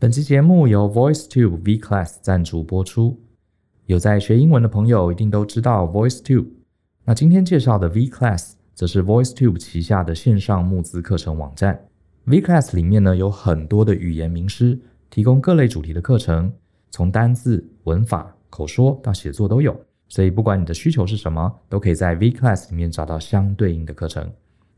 [0.00, 3.20] 本期节目由 VoiceTube V Class 赞助播出。
[3.86, 6.46] 有在学英文的朋友一定都知道 VoiceTube。
[7.04, 11.88] 那今天介绍的 V Class 则是 VoiceTube 旗下的线上募资课程网站。
[12.26, 14.78] V Class 里面呢有很多的语言名师，
[15.10, 16.52] 提供各类主题的课程，
[16.92, 19.76] 从单字、文法、口说到写作都有。
[20.06, 24.32] 所以不管你的需求是什么，都可以在 V Class 里面找到相对应的课程。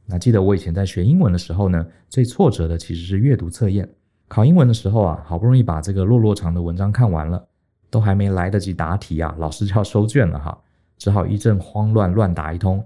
[0.07, 3.87] 那记得我以前在学英文的时候呢，最挫折的其实是阅读测验。
[4.31, 7.45] 考英文的时候啊，好不容易把这个落落长的文章看完了。
[7.93, 10.57] 都还没来得及答题啊，老师就要收卷了哈，
[10.97, 12.81] 只好一阵慌乱乱答一通。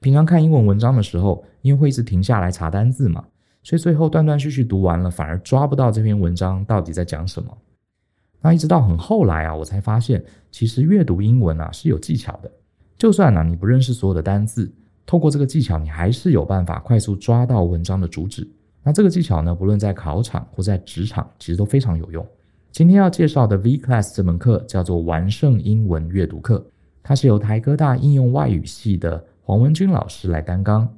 [0.00, 3.24] 平常看英文文章的时候，因为会一直停下来查单字嘛，
[3.62, 7.56] 所以最后断断续续读完了，反而抓不到这篇文章到底在讲什么。
[8.40, 12.50] 那一直到很后来啊，我才发现，其实阅读英文啊是有技巧的。
[12.96, 14.68] 就算呢、你不认识所有的单字，
[15.06, 18.44] 透过这个技巧，你还是有办法快速抓到文章的主旨。
[18.82, 22.26] 那这个技巧呢，不论在考场或在职场，其实都非常有用。
[22.70, 26.64] 今天要介绍的 V Class 这门课叫做完胜英文阅读课，
[27.02, 30.88] 它是由台科大应用外语系的黄文君老师来担纲。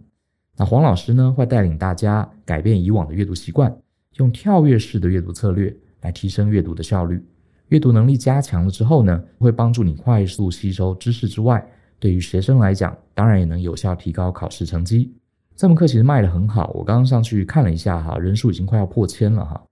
[0.56, 3.74] 那黄老师呢，会带领大家改变以往的阅读习惯，
[4.16, 7.24] 用跳跃式的阅读策略来提升阅读的效率。
[7.68, 11.64] 阅读能力加强了之后呢，会帮助你快速吸收知识之外，
[11.98, 15.14] 对于学生来讲，当然也能有效提高考试成绩。
[15.60, 19.62] 这门课其实卖的很好，我刚刚上去看了一下哈，人数已经快要破千了哈。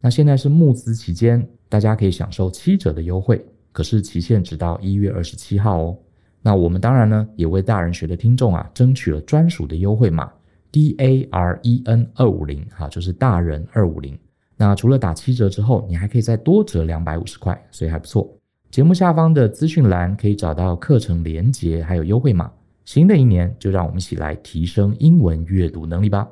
[0.00, 5.96] 那现在是募资期间，大家可以享受七折的优惠，可是期限直到一月二十七号哦。
[6.42, 10.28] 那我们当然呢，也为大人学的听众啊，争取了专属的优惠码
[10.72, 14.18] D A R E N 二五零哈，就是大人二五零。
[14.56, 18.28] 那除了打七折之后，你还可以再多折两百五十块，所以还不错。
[18.72, 22.50] 节目下方的资讯栏可以找到课程连接，还有优惠码。
[22.88, 26.26] 新的一年，就让我们一起来提升英文阅读能力吧。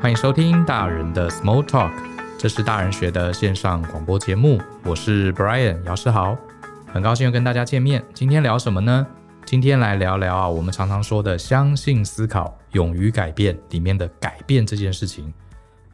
[0.00, 1.90] 欢迎收听大人的 Small Talk，
[2.38, 4.60] 这是大人学的线上广播节目。
[4.84, 6.38] 我是 Brian 姚世豪，
[6.86, 8.04] 很高兴又跟大家见面。
[8.14, 9.04] 今天聊什么呢？
[9.44, 15.34] 今天来聊聊啊，我们常常说的“相信思考，勇于改变”里面的改变这件事情。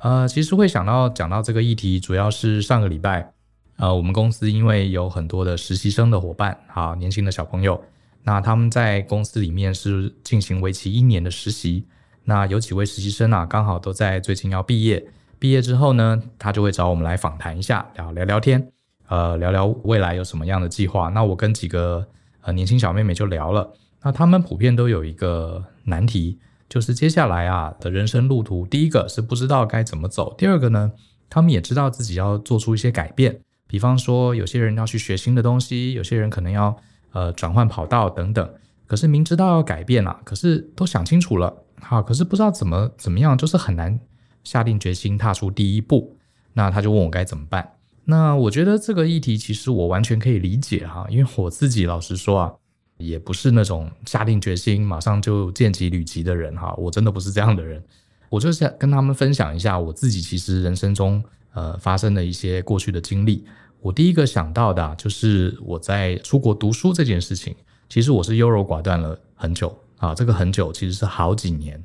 [0.00, 3.32] 呃，其实会想到讲到这个议题，主要是上个礼拜，
[3.76, 7.82] 呃，我们公司因为有很多的实习生的伙伴，啊年轻的小朋友，
[8.22, 11.84] 那他们在公司里面是进行为期一年的实习。
[12.24, 15.04] 那有几位实习生啊，刚好都在最近要毕业。
[15.38, 18.70] 毕业之后呢，他就会找我们来访谈一下，聊聊聊天，
[19.08, 21.08] 呃，聊聊未来有什么样的计划。
[21.08, 22.06] 那我跟几个
[22.42, 23.72] 呃年轻小妹妹就聊了。
[24.02, 30.92] 那他们普遍都有一个难题，就是接下来啊的人生路途，第一个是不知道该怎么走，第二个呢，
[31.30, 33.40] 他们也知道自己要做出一些改变。
[33.66, 36.76] 比方说，有些人要去学新的东西，有些人可能要
[37.12, 38.50] 呃转换跑道等等。
[38.86, 41.54] 可是明知道要改变了，可是都想清楚了。
[41.80, 44.00] 好，可是不知道怎么怎么样，就是很难
[44.44, 46.16] 下定决心踏出第一步。
[46.54, 47.74] 那他就问我该怎么办。
[48.06, 52.54] 那我觉得这个议题其实我完全可以理解哈，因为我自己老实说啊，
[52.98, 57.82] 也不是那种下定决心马上就见机履机的人哈，我真的不是这样的人。
[58.28, 61.22] 我就是想跟他们分享一下我自己其实人生中
[61.54, 63.44] 呃发生的一些过去的经历。
[63.80, 67.54] 我第一个想到的就是我在出国读书这件事情，
[67.88, 69.74] 其实我是优柔寡断了很久。
[69.98, 71.82] 啊，这个很久，其实是好几年。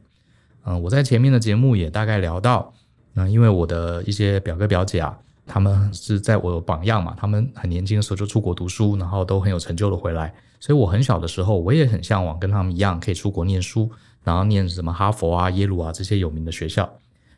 [0.65, 2.71] 嗯，我在前面的节目也大概聊到，
[3.15, 13.91] 嗯，因为我的一些表哥表姐啊，他们是在我榜样嘛，他们很年轻的时候就出国读书，然后都很有成就的回来，所以我很小的时候，我也很向往跟他们一样可以出国念书，
[14.23, 16.89] 然后念什么哈佛啊、耶鲁啊这些有名的学校。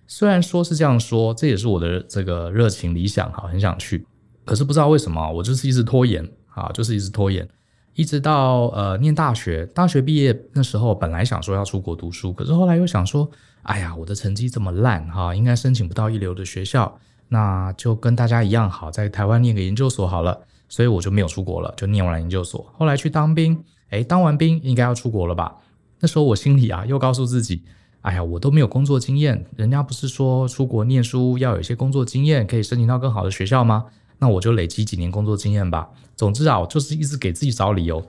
[0.07, 4.05] 虽然说是这样说，这也是我的这个热情理想哈，很想去，
[4.45, 7.47] 可是不知道为什么，我就是一直拖延啊，就是一直拖延。
[7.95, 13.27] 一直到呃念大学，大学毕业那时候，本来想说要出国读书，可是后来又想说，
[13.63, 16.99] 哎呀，我的成绩这么烂哈，应该申请不到一流的学校，
[17.35, 22.65] 那就跟大家一样好，在台湾念个研究所好了，所以我就没有出国了，就念完了研究所。
[22.77, 25.57] 后来去当兵，诶，当完兵应该要出国了吧？
[25.99, 27.63] 那时候我心里啊又告诉自己，
[28.03, 33.87] 哎呀，我都没有工作经验，人家不是说出国念书要有一些工作经验，可以申请到更好的学校吗？
[34.19, 35.89] 那我就累积几年工作经验吧。
[36.15, 38.01] 总之啊，我就是一直给自己找理由。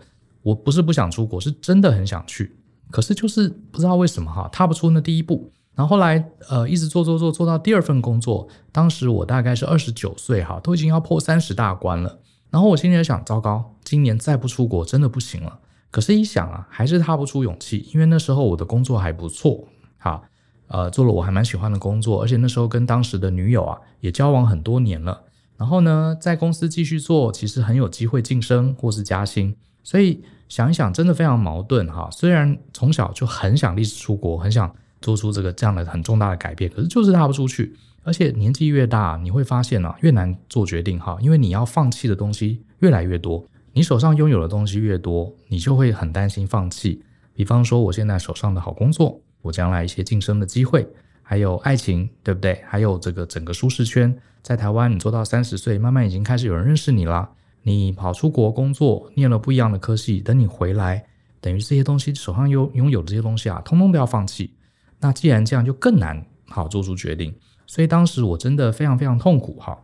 [0.43, 2.57] 我不是不想出国，是真的很想去，
[2.93, 5.51] 可是就是不知道为什么哈，踏不出那第一步。
[5.77, 12.19] 然后后来呃，一直做做做做到第二份工作，当时我大概是二十九岁哈，都已经要破三十大关了。
[12.51, 15.59] 然后我心里想，糟糕，今年再不出国真的不行了。
[15.91, 19.65] 可是，一想啊，还是踏不出勇气，因为那时候我的工作还不错，
[19.99, 20.23] 哈，
[20.69, 25.25] 呃，做了我还蛮喜欢的工作，而且那时候跟当时的女友啊也交往很多年了。
[25.59, 32.09] 然后呢，在公司继续做，其实很有机会晋升或是加薪，所以想一想，真的非常矛盾哈。
[32.11, 34.75] 虽然从小就很想立志出国，很想
[35.07, 37.77] 做出这个这样的很重大的改变，可是就是踏不出去。
[38.03, 47.01] 而且年纪越大，你会发现啊，越难做决定哈，因为你要放弃的东西越来越多，你手上拥有的东西越多，你就会很担心放弃。
[47.33, 50.85] 比方说，我现在手上的好工作，我将来一些晋升的机会，
[51.23, 52.61] 还有爱情，对不对？
[52.67, 54.13] 还有这个整个舒适圈，
[54.43, 57.31] 在台湾你做到三十岁，慢慢已经开始有人认识你了。
[57.63, 61.05] 你跑出国工作，念了不一样的科系，等你回来，
[61.41, 64.53] 等于这些东西手上拥拥有的这些东西啊，通通都要放弃。
[65.01, 67.35] 那既然这样，就更难好做出决定。
[67.67, 69.79] 所以当时我真的非常非常痛苦哈。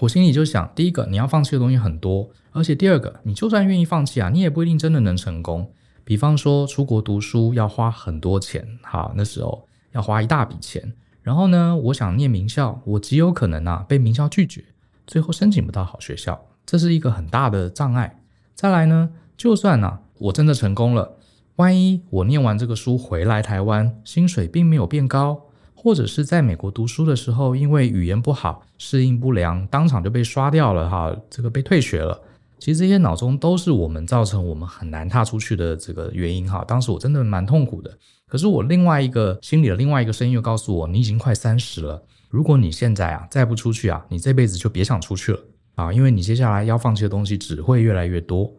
[0.00, 5.70] 我心里就想，第一个你要放弃的东西很多，而且第二个，你就算愿意放弃啊，你也不一定真的能成功。
[6.04, 10.92] 比方说出国读书要花很多钱，哈，那时候要花一大笔钱。
[11.22, 14.64] 然后呢，我想念名校，我极有可能啊被名校拒绝，
[15.06, 16.44] 最后申请不到好学校。
[16.66, 18.20] 这是一个很大的障碍。
[18.54, 21.16] 再来呢，就算呢、啊，我真的成功了，
[21.56, 25.40] 万一我念完这个书回来台湾，薪水并没有变高，
[25.72, 32.20] 或者是在美国读书的时候，因为语言不好，适应不良，当场就被刷掉了哈，这个被退学了。
[32.58, 36.64] 其实这些脑中都是我们造成我们很难踏出去的这个原因哈。
[36.66, 37.96] 当时我真的蛮痛苦的。
[38.26, 45.38] 可是我另外一个心里的另外一个声音又告诉我，你已经快三十了，如果你现在啊再不出去啊，你这辈子就别想出去了。
[45.76, 48.52] 啊，因为你接下来要放弃的东西只会越来越多，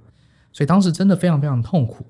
[0.53, 2.05] 所以当时真的非常非常痛苦。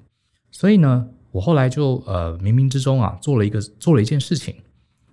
[0.56, 4.56] 所以呢，我后来就呃冥冥之中啊做了一个做了一件事情。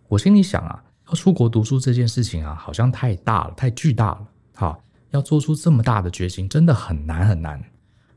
[0.06, 4.28] 我心里想啊，要出国读书这件事情啊，好像太大了，太巨大了。
[4.54, 4.78] 哈，
[5.10, 7.60] 要做出这么大的决心，真的很难很难。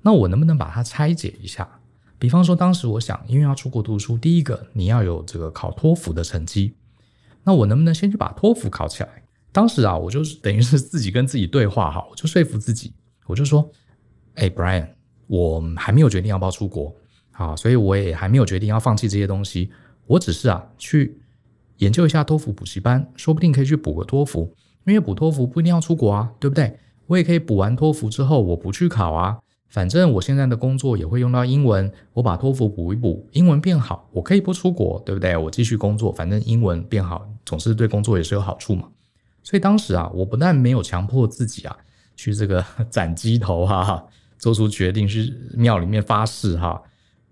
[0.04, 1.68] 那我能不能把它拆解一下？
[2.20, 6.76] 比方说，当时我想，因为要出国读书，第一个你要有这个考托福的成绩，
[7.44, 9.24] 那我能不能先去把托福考起来？
[9.52, 12.94] 当时啊，我就是等于是自己跟自己对话哈，我就说服自己，
[13.26, 13.68] 我就说，
[14.36, 14.90] 哎，Brian，
[15.26, 16.96] 我还没有决定要不要出国，
[17.38, 19.70] 好，所以我也还没有决定要放弃这些东西，
[20.08, 21.20] 我只是啊去
[21.80, 24.56] 研究一下托福补习班，说不定可以去补个托福，
[24.86, 26.80] 因为补托福不一定要出国啊，对不对？
[27.08, 35.36] 我也可以补完托福之后，我不去考啊，反正我现在的工作也会用到英文，我把托福补一补，英文变好，我可以不出国，对不对？
[35.36, 38.88] 我继续工作，反正英文变好，总是对工作也是有好处嘛。
[39.44, 41.78] 所以当时啊，我不但没有强迫自己啊
[42.16, 44.06] 去这个 斩鸡头哈哈，
[44.40, 46.82] 做出决定去庙里面发誓哈，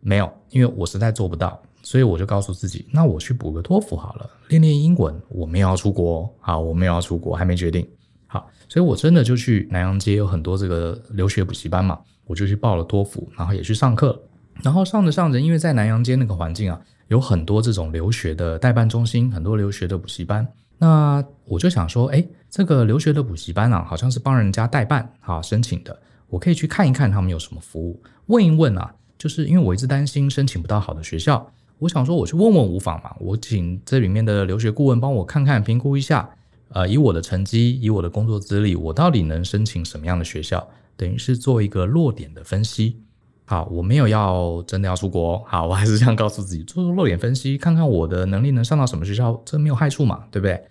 [0.04, 5.20] 没有，因为我实在做不到，所以我就告诉自己，那我去补个托福好了，练练英文。
[5.30, 7.88] 我没有要出国，好，我没有要出国，还没决定。
[8.28, 14.22] 好，所以我真的就去南阳街有很多这个留学补习班嘛，我就去报了托福，然后也去上课。
[14.62, 20.48] 然后上着上着，因为在南阳街那个环境啊，有很多这种留学的代办中心，很多留学的补习班。
[20.78, 25.98] 那我就想说，哎，这个留学的补习班啊，好像是帮人家代办啊申请的，
[26.28, 28.94] 我可以去看一看他们有什么服务，问一问啊。
[29.24, 31.50] 就是因为我一直担心申请不到好的学校，
[31.80, 33.16] 我想说我去问问无妨嘛。
[33.22, 36.30] 我请这里面的留学顾问帮我看看评估一下，
[36.68, 40.68] 呃，以我的成绩，以我的工作资历，我到底能申请什么样的学校？
[40.98, 42.98] 等于是做一个落点的分析。
[43.46, 50.62] 好，我没有要真的要出国，好，我还是这样告诉自己，做做落点分析，看看我的能力能上到什么学校，这没有害处嘛，对不对？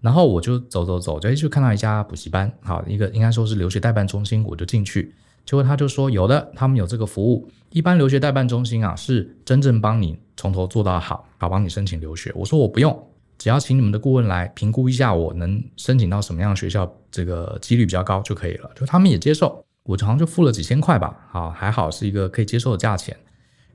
[0.00, 5.14] 然后我就走走走，就就看到一家补习班，好，一个应该说是留学代办中心，我就进去。
[5.44, 7.48] 结果他就说有的，他们有这个服务。
[7.70, 12.32] 一般留学代办中心啊，是真正帮你从头做到好，好帮你申请留学。
[12.34, 18.70] 我说我不用，只要请你们的顾问来评估一下，我能申请到什么样的学校，这个几率比较高就可以了。
[18.74, 23.16] 就他们也接受，我好像就付了几千块吧，好，还好是一个可以接受的价钱。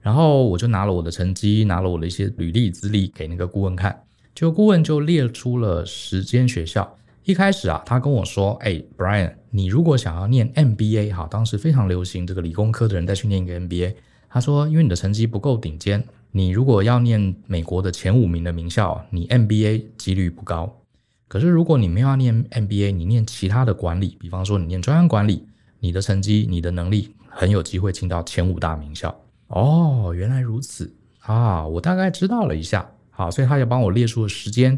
[0.02, 4.04] 然后我就拿了我的成绩，拿了我的一些履历资历给那个顾问看。
[4.36, 6.98] 就顾问就列出了十间学校。
[7.26, 13.96] 一开始啊，他跟我说：“哎，Brian，你如果想要念 MBA，哈，当时非常流行这个理工科的人再去念一个 MBA。
[14.30, 20.82] 他说，因为你的成绩不够顶尖，你如果要念美国的前五名的名校，你 MBA 几率不高。
[21.28, 25.48] 可是如果你没有要念 MBA，你念其他的管理，比方说你念专业管理，
[25.80, 29.20] 你的成绩、你的能力很有机会进到前五大名校。
[29.48, 34.78] 哦，原来如此啊，我大概知道了一下。”好，所以他就帮我列出了时间，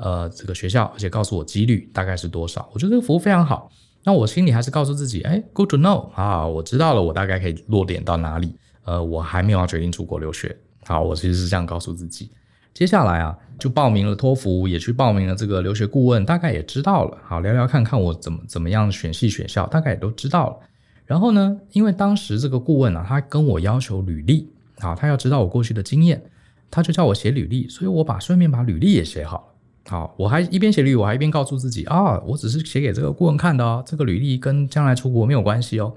[0.00, 2.68] 呃，这个学校，而且告诉我几率大概是多少。
[2.72, 3.70] 我觉得这个服务非常好。
[4.04, 8.54] 那我心里还是告诉自己，哎，good to know 啊，我知道了，我大概可以落点到哪里。
[8.84, 10.56] 呃，我还没有要决定出国留学。
[10.86, 12.30] 好，我其实是这样告诉自己。
[12.72, 17.18] 接下来啊，就报名了托福，也去报名了这个留学顾问，大概也知道了。
[17.24, 20.56] 好，聊聊看看我怎么怎么样选系选校，大概也都知道了。
[21.04, 26.22] 然后呢，因为当时这个顾问啊，他跟我要求履历，好，他要知道我过去的经验。
[26.70, 29.44] 他就叫我写履历，所以我把顺便把履历也写好了。
[29.88, 35.94] 好，我还一边写履历，我还一边告诉自己啊，我只是写给这个顾问看的哦，这个履历跟将来出国没有关系哦。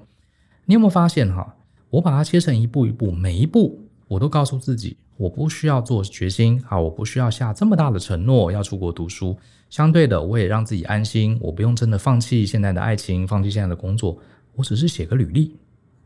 [0.66, 1.56] 你有没有发现哈？
[1.90, 9.38] 我把它切成一步一步，每一步我都告诉自己，我不需要做决心啊，我不需要下这么大的承诺要出国读书。
[9.70, 14.18] 相对的，我也让自己安心，我不用真的放弃现在的爱情，放弃现在的工作，
[14.56, 15.58] 我只是写个履历，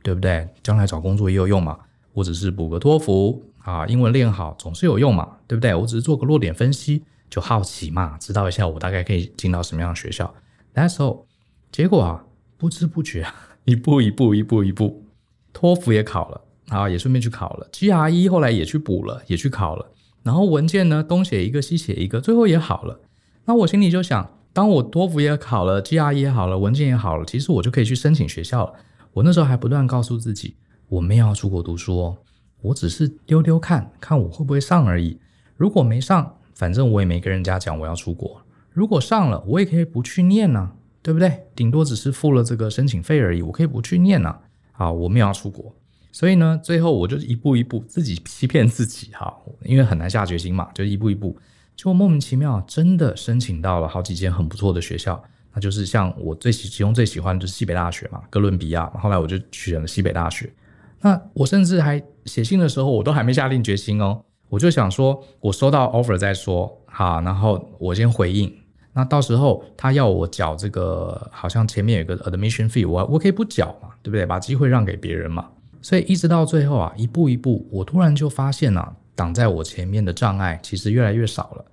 [0.02, 0.48] 对不对？
[0.64, 1.78] 将来找工作也有用嘛。
[2.14, 5.76] 我只是补个托福啊，英文练好总是有用嘛，对不对？
[5.76, 10.34] 我只是做个落点分析，就好奇嘛，知道一下我大概可以进到什么样的学校。
[10.74, 11.26] 那时候。
[11.72, 12.24] 结果啊，
[12.58, 13.28] 不知不觉，
[13.66, 15.04] 一步一步，一步一步，
[15.52, 17.68] 托福也考了啊，也顺便去考了。
[17.70, 19.92] GRE 后来也去补了，也去考了。
[20.24, 23.02] 然后文件呢，东写一个，西写一个，最后也好了。
[23.44, 28.74] 那我心里就想，当我托福也考了，GRE 也好了，文件也好了，其实我就可以去申请学校了。
[29.12, 30.56] 我那时候还不断告诉自己。
[30.88, 32.18] 我没有要出国读书哦，
[32.62, 35.20] 我只是丢丢看看我会不会上而已。
[35.58, 38.42] 如果没上，反正我也没跟人家讲我要出国。
[38.72, 40.72] 如果上了，我也可以不去念呢，
[41.04, 41.46] 对不对？
[41.56, 44.36] 顶多只是付了这个申请费而已，我可以不去念呢。
[44.72, 45.74] 好，我没有要出国，
[46.12, 49.34] 所以呢，最后我就一步一步自己欺骗自己哈，
[49.64, 51.38] 因为很难下决心嘛，就一步一步，
[51.76, 58.86] 就莫名其妙真的申请到了好几间很不错的学校，那就是像我最喜其中最喜欢的就是西北大学嘛，哥伦比亚。
[59.00, 60.52] 后来我就选了西北大学。
[61.00, 68.52] 那我甚至还写信的时候，我都还没下定决心哦，我就想说，我收到 offer 再说，好，然后我先回应。
[68.94, 74.26] 那到时候他要我缴这个，好像前面有个 admission fee，我我可以不缴嘛，对不对？
[74.26, 75.50] 把机会让给别人嘛。
[75.82, 81.66] 所以一直到最后啊，一步一步，我突然就发现啊，挡在我前面的障碍其实越来越少了。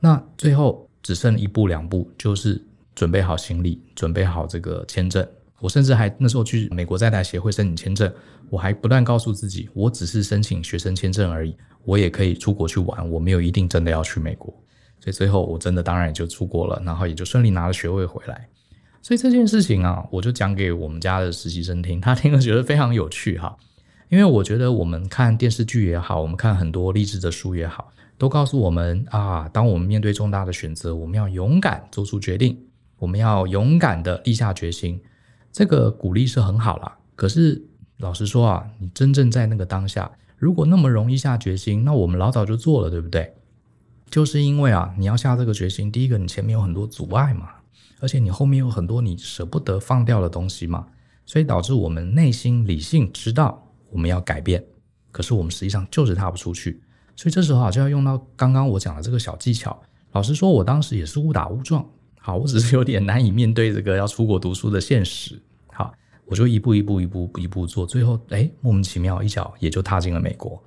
[0.00, 2.60] 那最后只剩一步两步，就是
[2.94, 5.26] 准备好行李，准备好这个签证。
[5.64, 8.12] 我甚至还那时候去美国在台协会申请签证，
[8.50, 11.56] 我还不断告诉自己，我只是申请学生签证而已，
[11.86, 14.52] 我也可以出国去玩，我没有一定真的要去美国。
[15.00, 18.46] 所以最后我真的当然也就出国了，然后也就顺利拿了学位回来。
[19.00, 23.56] 所以这件事情啊，我就讲给我们家的实习生听，他听了觉得非常有趣哈。
[24.10, 32.54] 因为我觉得我们看电视剧也好，我们看很多励志的书也好，都告诉我们啊，当我们面对重大的选择，我们要勇敢做出决定，
[32.98, 35.00] 我们要勇敢的立下决心。
[35.54, 37.64] 这个鼓励是很好啦，可是
[37.98, 43.34] 老实说啊，你真正在那个当下，如果那么容易下决心，那我们老早就做了，对不对？
[44.10, 47.50] 就是因为啊，你要下这个决心，第一个你前面有很多阻碍嘛，
[48.00, 50.88] 而且你后面有很多你舍不得放掉的东西嘛，
[51.24, 54.64] 所以导致我们内心理性知道我们要改变，
[55.12, 56.82] 可是我们实际上就是踏不出去，
[57.14, 59.80] 所以这时候啊，就要用到刚刚我讲的这个小技巧。
[60.10, 61.88] 老实说，我当时也是误打误撞。
[62.26, 65.38] 好，我只是有点难以面对这个要出国读书的现实。
[65.66, 65.92] 好，
[66.24, 70.58] 我就一步一步、一步一步做，最后哎，莫名其妙一脚也就踏进了美国。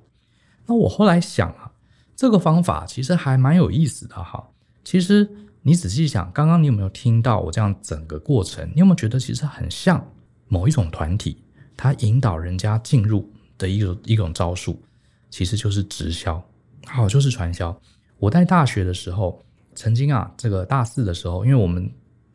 [0.66, 1.68] 那我后来想啊，
[2.14, 4.48] 这个方法其实还蛮有意思的哈。
[4.84, 5.28] 其实
[5.62, 8.64] 你仔细想，刚刚你有没有听到我这样整个过程？
[8.72, 10.00] 你有没有觉得其实很像
[10.46, 11.42] 某一种团体，
[11.76, 14.80] 它引导人家进入的一种一种招数，
[15.28, 16.40] 其实就是直销，
[16.86, 17.76] 好，就是传销。
[18.18, 19.44] 我在大学的时候。
[19.78, 21.88] 曾经啊，这个大四的时候，因为我们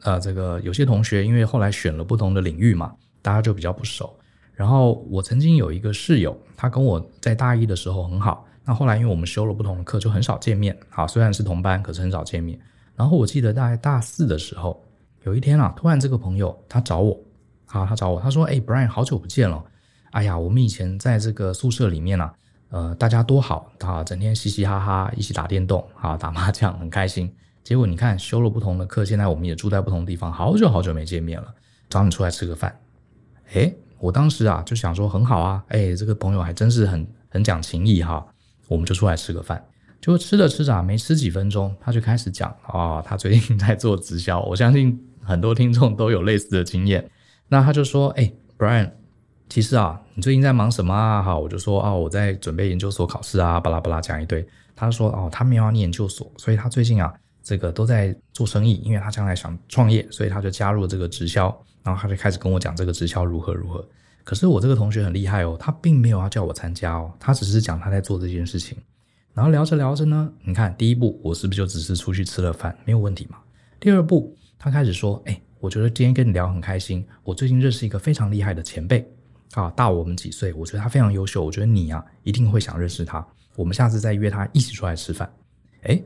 [0.03, 4.17] 呃，这个有些同学因为后来选了不同的领域嘛，大家就比较不熟。
[4.53, 8.45] 然后我曾经有一个室友，他跟我在大一的时候很好。
[8.63, 10.73] 那后来因为我们修了不同的课，就很少见面。
[10.89, 12.57] 好，虽然是同班，可是很少见面。
[12.95, 14.81] 然后我记得大概大四的时候，
[15.25, 17.19] 有一天啊，突然这个朋友他找我，
[17.65, 19.61] 好，他找我，他说：“哎，Brian，好久不见了。
[20.11, 22.33] 哎呀，我们以前在这个宿舍里面啊。”
[22.73, 27.31] 呃，大家多好啊，整天嘻嘻哈哈，一起打电动，啊，打麻将，很开心。
[27.63, 31.53] 结果你看，修了不同的课，现在我们也住在不同地方，好久好久没见面了，
[31.87, 32.75] 找你出来吃个饭。
[33.53, 38.25] 诶，我当时啊就想说很好啊，诶，这个朋友还真是很很讲情义哈，
[38.67, 39.63] 我们就出来吃个饭。
[40.01, 47.07] 结果吃着吃着，没吃几分钟，他就开始讲啊，哦，他最近在做直销，我相信很多听众都有类似的经验。
[47.49, 48.93] 那他就说，诶，Brian。
[49.53, 51.21] 其实啊，你最近在忙什么啊？
[51.21, 54.43] 哈，我就说哦，我在准备研究所考试啊，巴拉巴拉讲一堆。
[54.75, 61.55] 他说哦，他没有要念研究所，所以他最近啊，这个都在做生意，因为他将来想创业，所以他就加入了这个直销。
[61.83, 63.87] 然后他就开始跟我讲这个直销如何如何。
[64.23, 68.75] 可是我这个同学很厉害哦，他并没有要叫我参加哦，他只是讲他在做这件事情。
[69.35, 73.37] 然后聊着聊着呢，你看第一步我是不是就只是出去吃了饭，没有问题嘛？
[73.79, 79.07] 第二步他开始说，哎，我觉得今天跟你聊很开心，我最近认识一个非常厉害的前辈。
[79.61, 80.53] 啊，大我们几岁？
[80.53, 81.43] 我觉得他非常优秀。
[81.43, 83.25] 我觉得你啊，一定会想认识他。
[83.55, 85.31] 我们下次再约他一起出来吃饭。
[85.83, 86.03] 诶，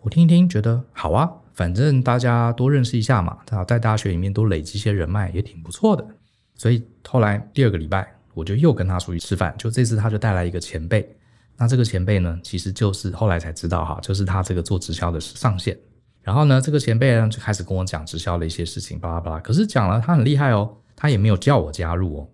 [0.00, 3.38] 我听一听，觉得好啊，反正大家多认识一下嘛。
[3.46, 6.06] 他在大学里面都累积一些人脉，也挺不错的。
[6.54, 9.52] 所以后来第二个礼拜，我就又跟他出去吃饭。
[9.58, 11.16] 就这次他就带来一个前辈。
[11.56, 15.76] 那这个前辈呢，其实就是后来才知道哈，就是他这个做直销的上线。
[16.22, 19.40] 然后呢，这个前辈呢就开始跟我讲直销的一些事情，巴拉巴拉。
[19.40, 22.28] 可是讲了他很厉害哦，他也没有叫我加入哦。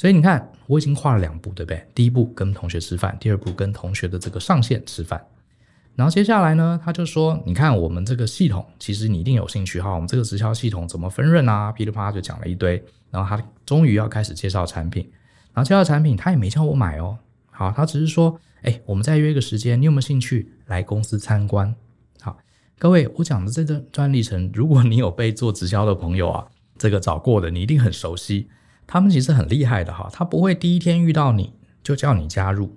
[0.00, 1.86] 所以你看，我已经画了两步，对不对？
[1.94, 5.22] 第一步跟同学吃饭，第二步跟同学的这个上线吃饭。
[5.94, 9.92] 然后接下来呢，他就说：“你看我们这个系统，其实你一定有兴趣哈。
[9.92, 11.70] 我们这个直销系统怎么分润啊？
[11.70, 12.82] 噼里啪啦就讲了一堆。
[13.10, 15.06] 然后他终于要开始介绍产品。
[15.52, 17.18] 然后介绍产品，他也没叫我买哦。
[17.50, 21.74] 好，他只是说：哎，我们再约一个时间，你有没有兴趣来公司参观？
[22.22, 22.38] 好，
[22.78, 26.46] 各位，我讲的这个专历程，如果你有被做直销的朋友啊，
[26.78, 28.48] 这个找过的，你一定很熟悉。
[28.92, 32.76] 他们其实很厉害的哈，他不会第一天遇到你就叫你加入。”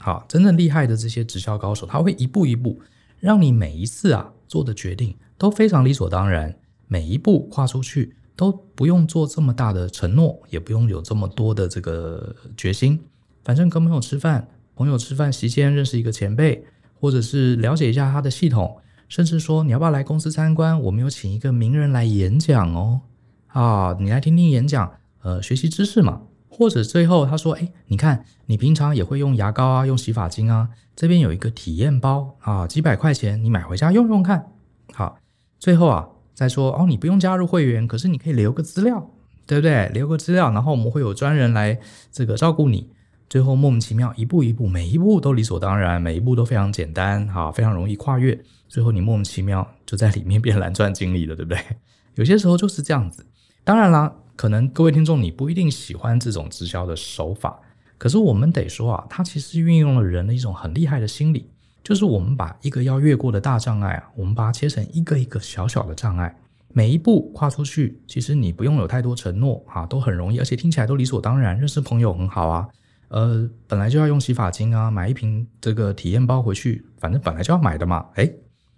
[0.00, 2.80] 好，真正厉害的这些直销高手，他会一步一步
[3.20, 6.56] 让你每一次啊做的决定都非常理所当然，
[6.88, 12.98] 每一步跨出去都不用做这么大的承诺，也不用有这么多的这个决心。
[13.44, 16.64] 反正跟朋友吃饭，朋友吃饭席间认识一个前辈，
[16.98, 20.80] 或者是了解一下他的系统，甚至说你要不要来公司参观？
[20.80, 23.02] 我们有请一个名人来演讲哦，
[23.48, 24.92] 啊，你来听听演讲，
[25.22, 26.22] 呃，学习知识嘛。
[26.54, 34.52] 或者最后他说：“哎，你看，你平常也会用牙膏啊，用洗发精啊，这边有一个体验包啊，几百块钱，你买回家用用看。
[34.92, 35.18] 好，
[35.58, 39.10] 最后啊再说哦，你不用加入会员，可是你可以留个资料，
[39.46, 39.88] 对不对？
[39.94, 41.78] 留个资料，然后我们会有专人来
[42.12, 42.90] 这个照顾你。
[43.30, 48.38] 最后莫名其妙一步一步，每一步都理所当然，每一步都非常简单，好，非常容易跨越。
[48.68, 51.58] 最后你莫名其妙就在里面变蓝钻经理了，对不对？
[52.16, 53.24] 有些时候就是这样子。
[53.64, 57.60] 当然啦。”可能各位听众你不一定喜欢这种直销的手法，
[57.98, 61.48] 可是我们得说啊，它其实运用了人的一种很厉害的心理，
[61.84, 66.34] 就是我们把一个要越过的大障碍啊，我们把它切成一个一个小小的障碍，
[66.68, 71.58] 每一步跨出去，其实你不用有太多承诺啊，都很容易，而且听起来都理所当然。
[71.58, 72.68] 认识朋友很好啊，
[73.08, 78.34] 呃，本来就要用洗发精啊，买一瓶这个体验包回去，反正本来就要买的嘛，诶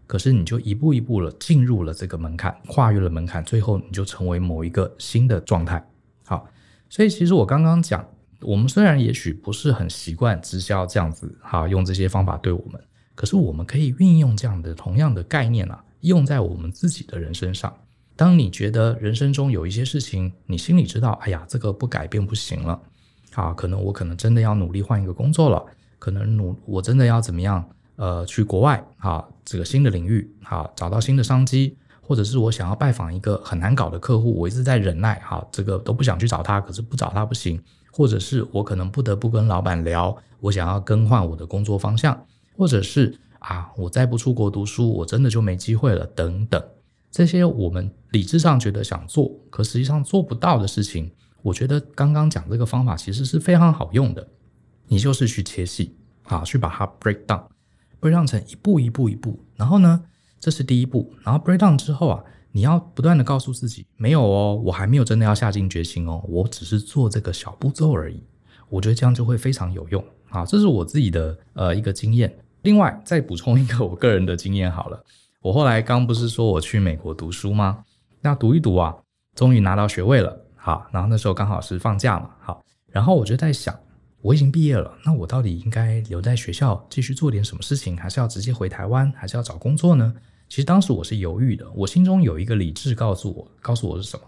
[0.07, 5.85] 可是你就一步一步了进入了这个门槛，跨越了门槛，最后你就成为某一个新的状态。
[6.25, 6.47] 好，
[6.89, 8.07] 所以其实我刚刚讲，
[8.41, 12.81] 我们虽然也许不是很习惯直销这样子，哈，用这些方法对我们，
[13.15, 17.75] 可是我们可以运用这样的同样的概念啊，用在我们自己的人身上。
[18.17, 22.81] 当你觉得人生中有一些事情，你心里知道，哎呀，这个不改变不行了，
[23.33, 25.65] 啊，可能我可能真的要努力换一个工作了，
[25.99, 27.69] 可能努我真的要怎么样？
[27.97, 42.27] 呃，去国外啊，这个新的领域啊，找到新的商机，或者是我想要拜访一个很难搞的客户，我一直在忍耐，哈，这个都不想去找他，可是不找他不行，或者是我可能不得不跟老板聊，我想要更换我的工作方向，
[42.57, 46.63] 或者是啊，我再不出国读书，我真的就没机会了，等等，
[47.11, 51.11] 这些我们理智上觉得想做，可实际上做不到的事情，
[51.43, 54.27] 我觉得刚刚讲这个方法其实是非常好用的，
[54.89, 57.43] 你就是去切细啊，去把它 break down。
[58.05, 60.05] 会让成一步一步一步，然后呢，
[60.39, 68.23] 这是第一步，然后 break down 之后啊，你要不断的告诉自己，没有哦，我还没有真的要下定决心哦，我只是做这个小步骤而已。
[68.69, 72.31] 我觉得这样就会非常有用啊，这是我自己的呃一个经验。
[72.61, 75.03] 另外再补充一个我个人的经验好了，
[75.41, 77.85] 我后来刚不是说我去美国读书吗？
[78.21, 78.95] 那读一读啊，
[79.35, 83.75] 终于拿到学位了，好，然后那时候刚好是放假嘛，好，然后我就在想。
[84.25, 90.15] 我已经毕业了，那我到底应该留在学校继续做点什么事情，还是要直接回台湾，还是要找工作呢？
[90.49, 94.25] 其实当时我是犹豫的，我心中有一个理智告诉我，告诉我是什么？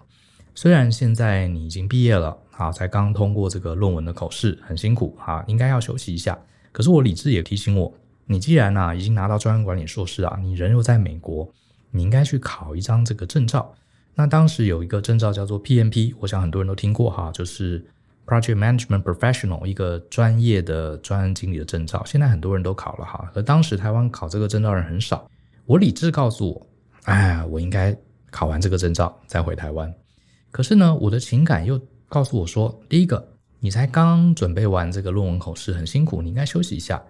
[0.55, 6.39] 虽然现在你已经毕业了，啊，才刚通过这个论文的口试，很辛苦啊，应该要休息一下。
[6.73, 7.95] 可是我理智也提醒我，
[8.27, 11.49] 你既然啊已经拿到专案管理硕士啊，你人又在美国，
[11.91, 13.75] 你应该去考一张这个证照。
[14.15, 17.83] 那当时有一个证照叫做 PMP，我想很多人都听过哈，就是。
[18.27, 25.31] Project Management Professional 一个专业的专案经理的证照，现在很多人都考了哈，而当时台湾考这个证照人很少。
[25.65, 26.67] 我理智告诉我，
[27.05, 27.97] 哎，我应该
[28.31, 29.93] 考完这个证照再回台湾。
[30.51, 37.03] 可是呢，我的情感又告诉我说，第一个，你才刚准备完这个论文口试，很辛苦，你应该休息一下。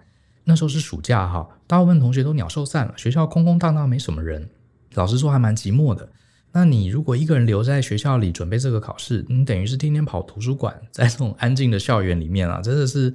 [0.43, 4.49] 那时候是暑假哈，大部分同学都鸟兽散了，学校空空荡荡，没什么人，
[4.93, 6.07] 老实说还蛮寂寞的。
[6.57, 13.13] 那你如果一个人留在学校里准备这个考试，你等于是天天跑图书馆，在这种安静的校园里面啊，真的是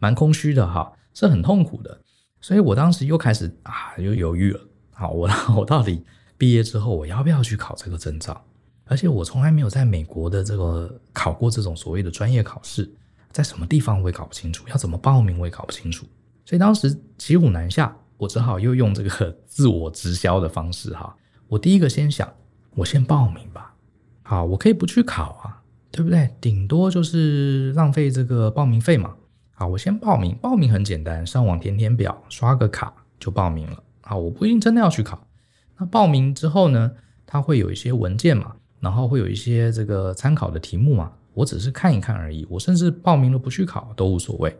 [0.00, 2.00] 蛮空虚的哈，是很痛苦的。
[2.40, 4.60] 所以我当时又开始啊，又犹豫了。
[4.94, 6.02] 好，我 我到底
[6.38, 8.42] 毕业之后我要不要去考这个证照？
[8.86, 12.90] 而且我从来没有在美国的这个考过这种所谓的专业考试，
[13.30, 16.06] 在什么地方我也搞不清楚，要怎么报名我也搞不清楚。
[16.46, 21.14] 所以当时骑虎难下，我只好又用这个 自我直销的方式哈。
[21.48, 22.26] 我第一个先想。
[22.78, 23.74] 我先报名吧，
[24.22, 25.60] 好，我可以不去考啊，
[25.90, 26.30] 对不对？
[26.40, 29.16] 顶多就是浪费这个报名费嘛。
[29.52, 33.82] 好，我先报名，报名很简单，上网填填表，刷个卡就报名了。
[34.02, 35.20] 好，我不一定真的要去考。
[35.76, 36.92] 那报名之后呢，
[37.26, 42.46] 它会有一些文件嘛，然后会有一些这个参考的题目嘛，我只是看一看而已。
[42.48, 44.56] 我甚至报名了不去考都无所谓。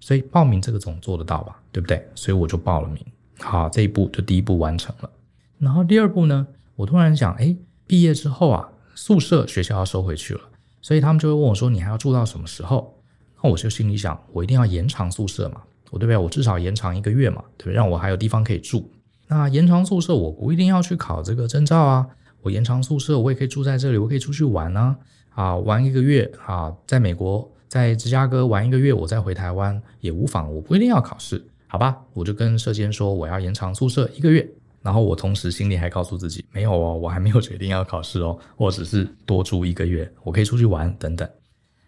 [0.00, 2.02] 所以报名这个总做得到吧，对不对？
[2.14, 3.04] 所以我就报了名。
[3.38, 5.10] 好，这一步就第一步完成了。
[5.58, 6.46] 然后第二步呢，
[6.80, 7.54] 我突然想，哎，
[7.86, 10.40] 毕业之后啊，宿舍学校要收回去了，
[10.80, 12.98] 所以他们就会问我说：“你还要住到什么时候？”
[13.42, 16.16] 那我就心里想，我一定要延长宿舍嘛，我对不对？
[16.16, 17.74] 我至少延长一个月嘛，对不对？
[17.74, 18.90] 让我还有地方可以住。
[19.28, 22.06] 那延长宿舍，我不一定要去考这个证照啊。
[22.40, 24.96] 我延长宿舍，我也可以住在这里，我可以出去玩啊，
[25.34, 30.50] 啊，玩一个月啊，在美国，在芝加哥玩一个月，我再回台湾也无妨。
[30.50, 31.98] 我不一定要考试，好吧？
[32.14, 34.48] 我就跟舍监说，我要延长宿舍一个月。
[34.82, 41.28] 然后我同时心里还告诉自己，没有哦，我还没有决定要考试哦，我只是多住一个月，我可以出去玩等等。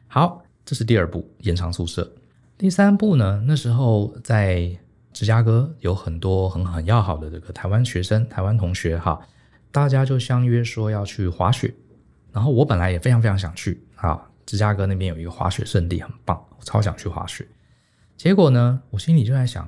[0.09, 2.13] 好，这是第二步，延长宿舍。
[2.59, 3.43] 第三步呢？
[3.47, 4.71] 那时候在
[5.13, 9.19] 芝加哥有很多很很要好的这个台湾学生、台湾同学哈，
[9.71, 11.75] 大家就相约说要去滑雪。
[12.31, 17.49] 然后我本来也非常非常想去啊，芝加哥那边有一个滑雪胜地，很棒，我超想去滑雪。
[18.17, 19.67] 结果呢，我心里就在想，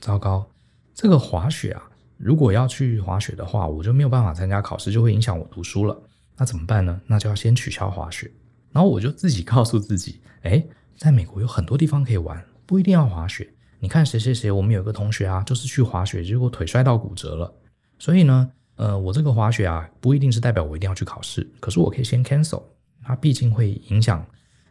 [0.00, 0.48] 糟糕，
[0.94, 1.89] 这个滑雪啊。
[2.22, 5.98] 如果要去滑雪的话，我就没有办法参加考试，就会影响我读书了。
[6.36, 7.00] 那怎么办呢？
[7.06, 8.30] 那就要先取消滑雪。
[8.72, 13.48] 然后我就自己告诉自己，诶，在美国有很多地方可以玩，不一定要滑雪。
[13.78, 17.50] 你看谁谁谁，我们有个同学啊，就是去滑雪，结果腿摔到骨折了。
[17.98, 22.62] 所以呢，呃，我这个滑雪啊，不一定是代表我一定要去考试，可是我可以先 cancel。
[23.02, 24.22] 它毕竟会影响，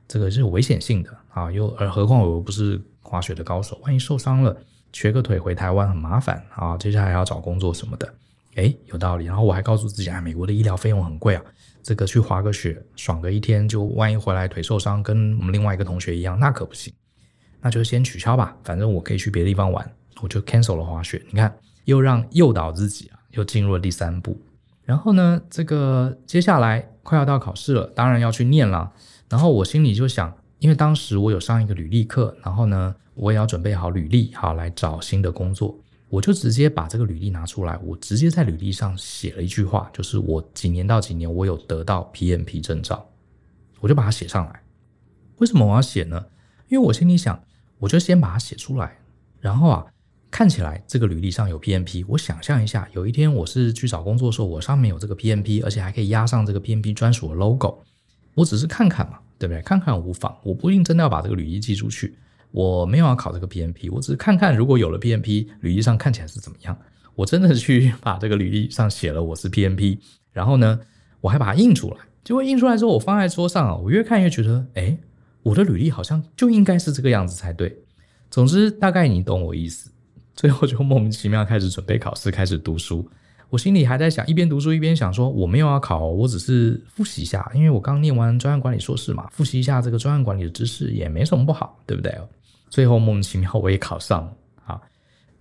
[0.07, 1.51] 这个是有危险性的啊。
[1.51, 4.55] 又而何况我又不是滑雪的高手，万一受伤了。
[4.91, 8.13] 瘸个腿回台湾很麻烦啊，接下来还要找工作什么的，
[8.55, 9.25] 诶，有道理。
[9.25, 11.43] 然后我还告诉自己，啊，美国的医疗费用很贵啊，
[11.83, 16.91] 这个去滑个雪，爽个一天，就万一回来腿受伤，跟我们另外一个同学一样，那可不行。
[17.61, 21.21] 那就先取消吧，反正我可以去别的地方玩，我就 cancel 了滑雪。
[21.29, 24.41] 你看，又让诱导自己啊，又进入了第三步。
[24.83, 28.91] 然后呢，这个接下来快要到考试了，当然要去念了。
[29.29, 32.95] 然后我心里就想，因为当时我有上一个履历课，然后呢。
[33.19, 35.77] 我也要准备好履历，好来找新的工作。
[36.07, 43.05] 我就直接把这个履历拿出来，我直接在履历上写了一句话，就是我几年到几年我有得到 PMP 证照，
[43.81, 44.61] 我就把它写上来。
[45.37, 46.25] 为什么我要写呢？
[46.69, 47.43] 因为我心里想，
[47.77, 48.97] 我就先把它写出来，
[49.41, 49.85] 然后啊，
[50.31, 52.05] 看起来这个履历上有 PMP。
[52.07, 57.83] 我想象一下，有一天我是去找工作的时候，我上面有这个 PMP，而且还可以压上这个 PMP 专属的 logo。
[58.33, 59.61] 我只是看看嘛，对不对？
[59.61, 62.17] 看看无妨，我不一定真的要把这个履历寄出去。
[62.51, 66.77] 我没有要考这个 PMP，我只是看看如果有了 PMP，履历上看起来是怎么样。
[67.15, 69.97] 我真的去把这个履历上写了我是 PMP，
[70.31, 70.79] 然后呢，
[71.21, 71.97] 我还把它印出来。
[72.23, 74.97] 结果印出来之后，我放在桌上啊，我越看越觉得，哎，
[75.43, 77.83] 我的履历好像就应该是这个样子才对。
[78.29, 79.91] 总之，大概你懂我意思。
[80.35, 83.09] 最后就莫名其妙开始准备考试，开始读书。
[83.49, 92.15] 我心里还在想，一边读书一边想说，我没有要考，我只是复习一下，因为我刚念完专案管理硕士嘛，复习一下这个专案管理的知识也没什么不好，对不对？
[92.69, 94.33] 最后莫名其妙我也考上了
[94.65, 94.81] 啊，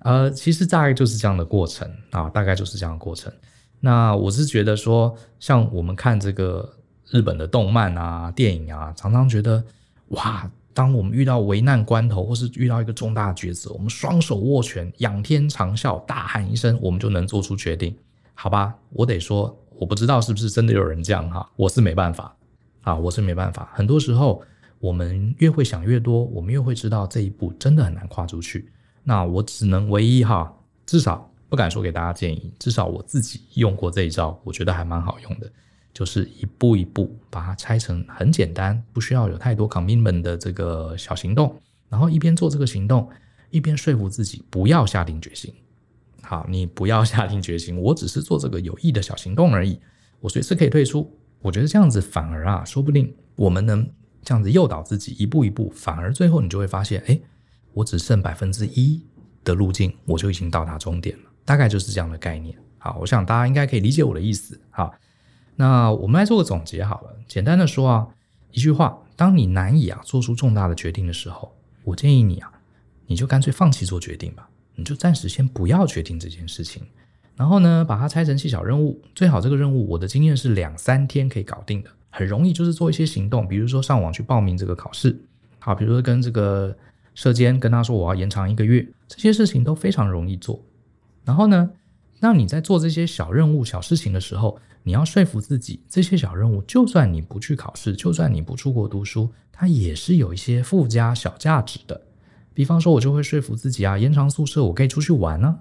[0.01, 3.33] 呃，其实大概就是这样的过程啊，大概就是这样的过程。
[3.81, 6.69] 那我是觉得说，像我们看这个
[7.11, 9.63] 日本的动漫啊、电影啊，常常觉得
[10.09, 17.95] 哇，当我们遇到危难关头，或是遇到一个重大抉择，我们双手握拳，仰天长啸，大喊一声，我们就能做出决定。
[18.35, 22.35] 好吧，我得说，我不知道是不是真的有人这样哈，我是没办法
[22.83, 24.43] 啊，我是没办法，很多时候。
[24.81, 28.71] 我们越会想越多，我们越会知道这一步真的很难跨出去。
[29.03, 30.55] 那我只能唯一哈，
[30.87, 35.51] 至少不敢说给大家建议，至少我自己用过这一招，我觉得还蛮好用的，
[35.93, 43.09] 就是一步一步把它拆成很简单，不需要有太多 commitment 的这个小行动，然后一边做这个行动，
[43.51, 45.53] 一边说服自己不要下定决心。
[46.23, 49.81] 好，你不要下定决心，我只是做这个有益的小行动而已，
[50.21, 51.11] 我随时可以退出。
[51.41, 53.89] 我觉得这样子反而啊，说不定我们能。
[54.29, 57.19] 这样子诱导自己一步一步，反而最后你就会发现，哎，
[57.73, 59.03] 我只剩百分之一
[59.43, 61.31] 的路径，我就已经到达终点了。
[61.47, 62.55] 大概就是这样的概念。
[62.77, 64.61] 好，我想大家应该可以理解我的意思。
[64.69, 64.95] 好，
[65.57, 67.17] 那我们来做个总结好了。
[67.27, 68.07] 简单的说啊，
[68.51, 71.51] 一句话：当你难以啊做出重大的决定的时候，
[71.83, 72.53] 我建议你啊，
[73.07, 76.83] 你就干脆放弃做决定吧，你就暂时先不要决定这件事情。
[77.35, 81.89] 然后呢，把它拆成细小任务，最好这个任务，我的经验是两三天可以搞定的。
[82.11, 85.17] 很容易，就是做一些行动，比如说上网去报名这个考试，
[85.59, 86.77] 好，比如说跟这个
[87.15, 90.61] 社监跟他说我要延长一个月，这些事情都非常容易做。
[91.25, 91.71] 然后呢，
[92.21, 102.01] 那你在做这些小任务、小事情的时候，你要说服自己，这些小任务就算你不去考试，就算你不出国读书，它也是有一些附加小价值的。
[102.55, 105.59] 比方说，我就会说服自己啊，延长宿舍我可以出去玩呢，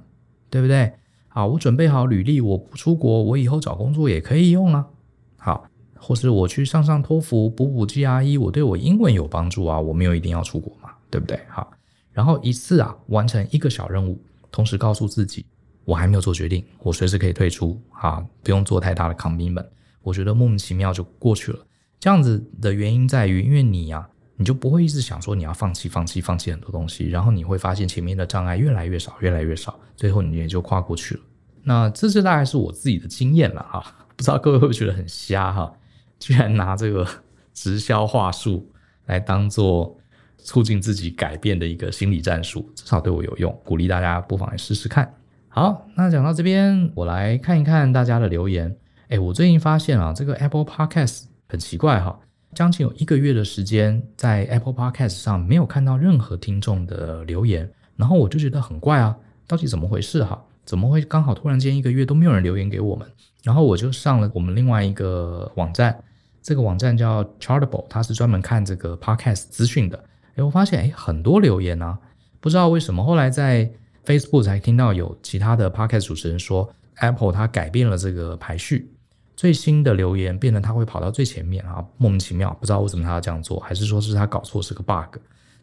[0.49, 0.93] 对不对？
[1.27, 4.88] 好，我准备好履历，我不出国，我以后找工作也可以用啊。
[5.36, 5.69] 好。
[5.99, 11.39] 或是我去上上托福、补补 GRE，我对我英文有帮助啊，我没有一定要出国嘛，对不对？
[11.49, 11.71] 好，
[12.12, 15.45] 然后一次啊完成一个小任务，同时告诉自己
[15.86, 19.65] 我还没有做决定，我随时可以退出啊，不用做太大的 commitment。
[20.01, 21.60] 我觉得莫名其妙就过去了。
[21.99, 31.21] 这样子的原因在于，因为你呀、啊，你就不会一直想说你要放弃、放弃、放弃很多东西，然后你会发现前面的障碍越来越少、越来越少，最后你也就跨过去了。
[31.63, 33.83] 那这是大概是我自己的经验了哈，
[34.15, 35.73] 不知道各位会不会觉得很瞎哈？
[36.19, 37.08] 居然拿这个
[37.53, 38.71] 直销话术
[39.06, 39.97] 来当做
[40.38, 45.13] 促进自己改变的一个心理战术，至少对我有用，鼓励大家不妨来试试看。
[45.49, 48.75] 好，那讲到这边，我来看一看大家的留言。
[49.10, 52.19] 哎，我最近发现啊，这个 Apple Podcast 很奇怪哈，
[52.53, 60.43] 将近有一个月的时间，在 Apple Podcast 上没有看到任何听众的留言，然后我就觉得很怪啊，到底怎么回事哈？
[60.67, 63.08] 怎么会刚好突然间一个月都没有人留言给我们？
[63.41, 66.03] 然后我就上了我们另外一个网站。
[66.43, 70.03] 这个网站叫 Chartable，它是专门看这个 podcast 资讯的。
[70.36, 71.97] 诶，我发现诶很多留言啊，
[72.39, 73.03] 不知道为什么。
[73.03, 73.71] 后来在
[74.06, 78.91] Facebook 才听到有其他的 podcast 主持人说，Apple 它改变了这个排序，
[79.36, 85.17] 最新的留言变得它会跑到最前面啊，莫名其妙，不知道为什么它要这样做，还是说是它搞错是个 bug。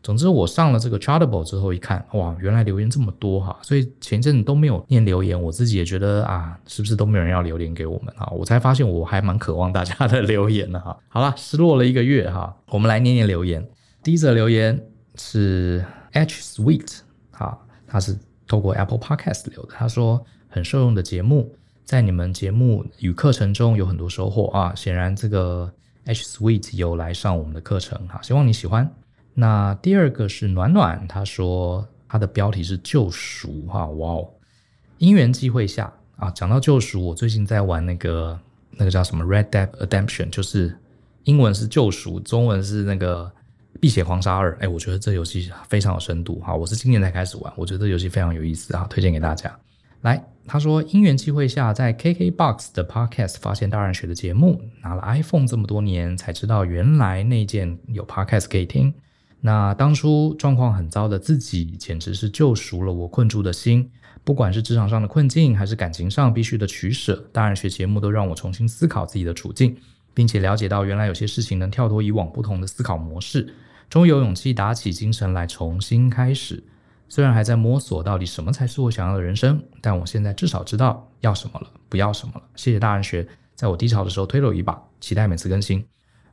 [0.05, 8.29] 总之，我上了这个 Chartable 之后一看，哇，原来留言这么多哈，所以前阵子都没有念留言，我自己也觉得啊，是不是都没有人要留言给我们啊？
[8.31, 10.95] 我才发现我还蛮渴望大家的留言的哈。
[11.09, 13.67] 好了，失落了一个月哈，我们来念念留言。
[14.03, 14.79] 第一则留言
[15.15, 16.99] 是 H Sweet
[17.31, 18.15] 哈，他是
[18.47, 21.51] 透过 Apple Podcast 留的，他说很受用的节目，
[21.83, 24.75] 在你们节目与课程中有很多收获啊。
[24.77, 25.73] 显然这个
[26.05, 28.95] H Sweet 有来上我们的课程哈，希望你喜欢。
[29.35, 34.31] 那第二个是暖暖，他说他的标题是救赎哈，哇哦，
[34.99, 38.39] 因缘际会下啊，讲到救赎，我最近在玩那个
[38.71, 40.79] 那个叫什么 Red Dead Redemption，就是
[41.25, 43.31] 英文是救赎，中文是那个
[43.81, 49.53] 碧血狂杀二，哎，我觉得这游戏非常有深度哈，我是今年才开始玩，我觉得这游戏非常有意思啊，推荐给大家。
[50.03, 58.95] 来，他说因缘际会下在 KKBOX 的 Podcast 发现大人学的节目，拿了 iPhone 这么多年才知道原来那件有 Podcast 可以听。
[59.47, 63.91] 那当初状况很糟的自己，简直是救赎了我困住的心。
[64.25, 69.77] 不管是职场上的困境，还是感情上必须的取舍，大人学节目都让我重新思考自己的处境，
[70.15, 73.53] 并且了解到原来有些事情能跳脱以往不同的思考模式。
[73.91, 76.65] 终于有勇气打起精神来重新开始。
[77.11, 82.43] 虽然还在摸索到底什么才是我想要的人生，但我现在至少知道要什么了，不要什么了。
[82.57, 85.85] 谢谢大人学在我低潮的时候推了我一把，期待每次更新。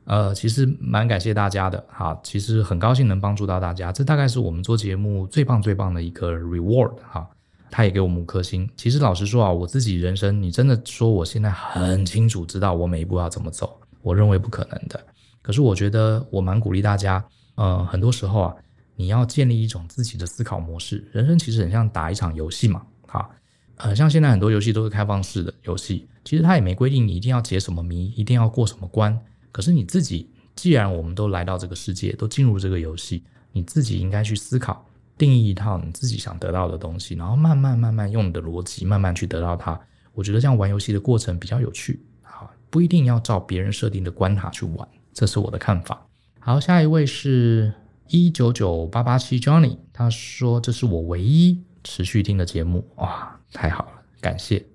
[0.04, 7.28] 呃，其实蛮感谢大家的哈，其实很高兴能帮助到大家，这大概是我们做节目最棒最棒的一个 reward 哈。
[7.70, 8.68] 他也给我们五颗星。
[8.76, 15.00] 其实老实说啊，我自己人生，你真的说我现在很清楚知道我每一步要怎么走，我认为不可能的。
[15.40, 18.54] 可是我觉得我蛮鼓励大家，呃，很多时候啊，
[18.94, 21.08] 你要建立一种自己的思考模式。
[21.12, 23.30] 人生其实很像打一场游戏嘛，哈，
[23.76, 29.18] 呃，像现在很多游戏都是开放式的游戏，其实它也没规定你一定要解什么谜，一定要过什么关。
[29.52, 34.84] 可是你自己，既然我们都来到这个世界，都进入这个游戏，你自己应该去思考，
[35.16, 39.78] 定义一套你自己想得到的东西，然后慢慢慢慢用你的逻辑，慢慢去得到它。
[40.14, 42.02] 我觉得这样玩游戏的过程比较有趣。
[42.22, 46.06] 好，不一定要照别人设定的关卡去玩，这是我的看法。
[46.40, 47.72] 好，下一位是
[48.08, 54.71] 一九九八八七 Johnny，他说这是我唯一持续听的节目，哇，太好了，感谢。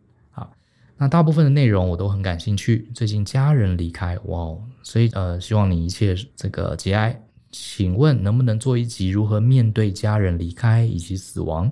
[1.00, 2.90] 那大部分的内容我都很感兴趣。
[2.94, 7.22] 最近家人离开，哇哦，所以呃，希望你一切这个节哀。
[7.52, 11.72] 请问能不能做一集如何面对家人离开以及死亡？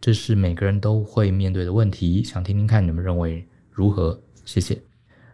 [0.00, 4.20] 这是每个人都会面对的问题，想听听看你们认为如何？
[4.44, 4.78] 谢谢。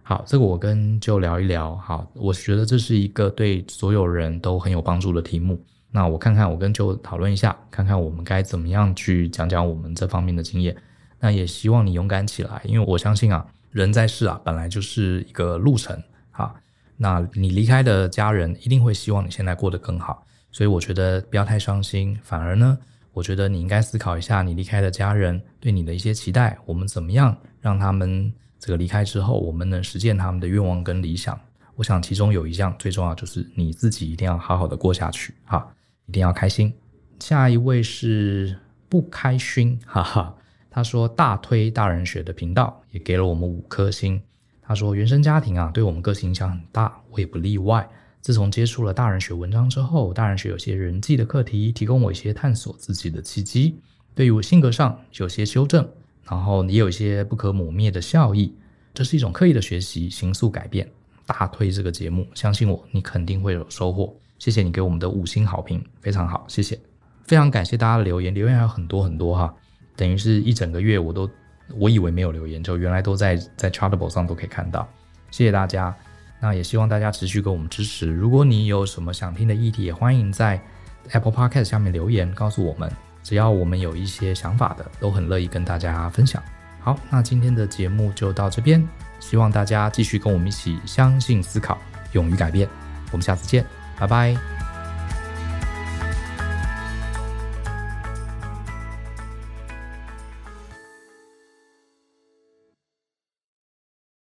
[0.03, 1.77] 好，这个我跟就聊一聊。
[1.77, 5.61] 好，我觉得这是一个对所有人都很有帮助的题目。
[5.91, 10.77] 那我看看，我跟就讨论一下，看看我们该怎么样去讲讲我们这方面的经验。
[11.25, 15.99] 那也希望你勇敢起来，因为我相信啊，人在世啊，本来就是一个路程
[16.33, 16.55] 啊。
[16.99, 22.15] 那你离开的家人一定会希望你现在过得更好，所以我觉得不要太伤心。
[22.23, 22.77] 反而呢，
[23.15, 31.41] 我觉得你应该思考一下，你离开的家人对你的一些期待，我们怎么样让他们这个离开之后，我们能实现他们的愿望跟理想。
[31.75, 35.67] 我想其中有一项最重要，就是你自己一定要好好的过下去哈，
[36.05, 36.71] 一定要开心。
[37.19, 38.59] 下一位是
[38.91, 40.35] 不开心，哈哈。
[40.75, 44.21] 他说大推大人学的频道，也给了我们五颗星。
[44.61, 47.89] 他说原生家庭啊，对我们个性影响很大，我也不例外。
[48.21, 53.79] 自从接触了大人学文章之后，大人学有些人际的课题，提供我一些探索自己的契机。
[54.17, 55.89] 对于我性格上有些修正，
[56.25, 58.53] 然后也有一些不可磨灭的效益。
[58.93, 60.91] 这是一种刻意的学习，形塑改变。
[61.25, 64.13] 大推这个节目，相信我，你肯定会有收获。
[64.41, 66.77] 谢谢你给我们的五星好评，非常好，谢谢。
[67.23, 69.55] 非常感谢大家的留言，留言还有很多很多哈，
[69.97, 71.31] 等于是一整个月我都
[71.77, 74.89] 我以为没有留言，就原来都在在 Chartable 上都可以看到，
[75.31, 75.95] 谢谢大家。
[76.41, 78.07] 那也希望大家持续给我们支持。
[78.07, 80.61] 如果你有什么想听的议题，也欢迎在
[81.13, 82.91] Apple Podcast 下面留言告诉我们。
[83.23, 86.43] 只要我们有一些想法的，都很乐意跟大家分享。
[86.81, 88.87] 好，那今天的节目就到这边，
[89.19, 91.79] 希望大家继续跟我们一起相信、思考、
[92.13, 92.69] 勇于改变。
[93.11, 93.65] 我们下次见，
[93.99, 94.54] 拜拜。